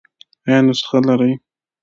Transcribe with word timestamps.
ایا 0.47 0.59
نسخه 0.65 0.99
لرئ؟ 1.07 1.31